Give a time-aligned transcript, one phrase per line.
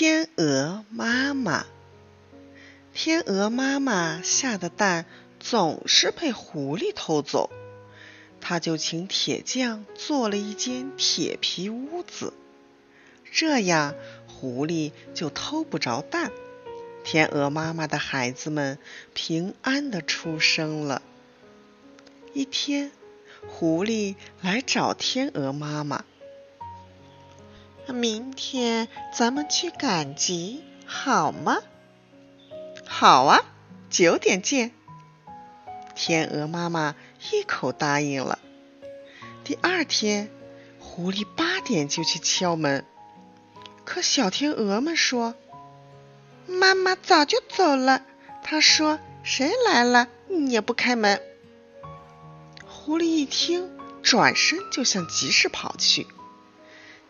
[0.00, 1.66] 天鹅妈妈，
[2.94, 5.06] 天鹅妈妈下的蛋
[5.40, 7.50] 总是被狐狸偷走，
[8.40, 12.32] 她就请铁匠做了一间铁皮屋子，
[13.32, 13.96] 这样
[14.28, 16.30] 狐狸就偷不着蛋，
[17.02, 18.78] 天鹅妈妈的孩子们
[19.14, 21.02] 平安的出生了。
[22.34, 22.92] 一天，
[23.48, 26.04] 狐狸来找天鹅妈妈。
[27.92, 31.58] 明天咱们去赶集，好吗？
[32.86, 33.44] 好啊，
[33.90, 34.72] 九点见。
[35.94, 36.94] 天鹅妈妈
[37.32, 38.38] 一口答应了。
[39.44, 40.30] 第二天，
[40.78, 42.84] 狐狸八点就去敲门，
[43.84, 45.34] 可小天鹅们说
[46.46, 48.02] ：“妈妈早就走了。”
[48.44, 50.08] 她说：“谁来了，
[50.48, 51.20] 也不开门。”
[52.68, 53.70] 狐狸一听，
[54.02, 56.06] 转身就向集市跑去。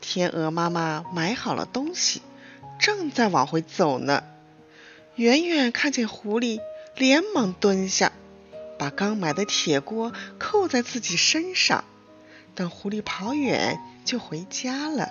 [0.00, 2.22] 天鹅妈妈买好了东西，
[2.78, 4.24] 正在往回走呢。
[5.16, 6.60] 远远看见狐狸，
[6.96, 8.12] 连忙蹲下，
[8.78, 11.84] 把刚买的铁锅扣在自己身上。
[12.54, 15.10] 等狐狸跑远，就回家了。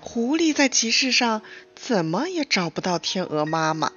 [0.00, 1.42] 狐狸在集市上
[1.74, 3.92] 怎么也找不到天鹅妈妈，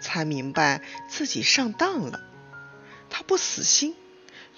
[0.00, 2.20] 才明白自己上当了。
[3.10, 3.96] 他不死心，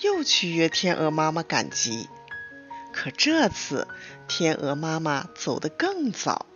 [0.00, 2.08] 又去约天鹅妈妈赶集。
[2.92, 3.86] 可这次，
[4.28, 6.46] 天鹅妈妈走得更早。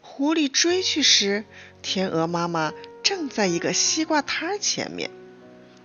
[0.00, 1.44] 狐狸追去时，
[1.82, 5.10] 天鹅妈妈正在一个西瓜摊前面。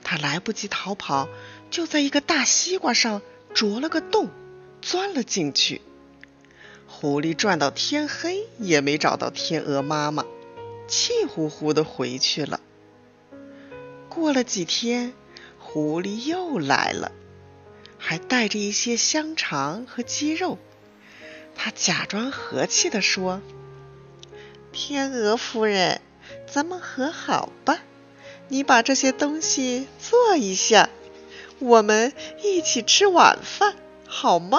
[0.03, 1.30] 它来不及逃跑，
[1.70, 3.22] 就在一个大西瓜上
[3.53, 4.30] 啄了个洞，
[4.81, 5.81] 钻了进去。
[6.88, 10.25] 狐狸转到天黑也没找到天鹅妈妈，
[10.88, 12.59] 气呼呼地回去了。
[14.09, 15.14] 过了几天，
[15.59, 17.12] 狐狸又来了。
[18.00, 20.58] 还带着一些香肠和鸡肉，
[21.53, 23.41] 他假装和气地说
[24.72, 26.02] ：“天鹅夫人，
[26.47, 27.80] 咱们和好吧？
[28.47, 30.89] 你把这些东西做一下，
[31.59, 33.75] 我们一起吃晚饭，
[34.07, 34.57] 好吗？”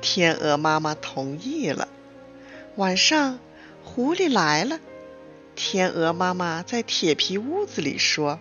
[0.00, 1.88] 天鹅妈妈同意了。
[2.76, 3.40] 晚上，
[3.82, 4.78] 狐狸来了，
[5.56, 8.38] 天鹅妈妈在铁皮屋子里说：“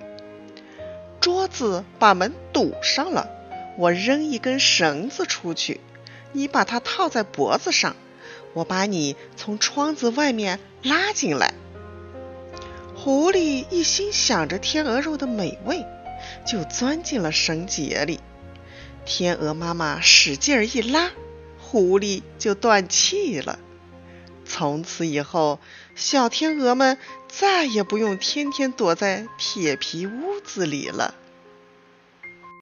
[1.20, 3.32] 桌子把门堵上了。”
[3.78, 5.82] 我扔一根绳子出去，
[6.32, 7.96] 你把它套在脖子上，
[8.54, 11.54] 我把你从窗子外面拉进来。
[12.96, 15.86] 狐狸一心想着天鹅肉的美味，
[16.46, 18.20] 就钻进了绳结里。
[19.06, 21.12] 天鹅妈妈使劲儿一拉，
[21.60, 23.60] 狐狸就断气了。
[24.46, 25.60] 从此以后，
[25.96, 26.98] 小天鹅们
[27.28, 31.14] 再也不用天天躲在铁皮屋子里了。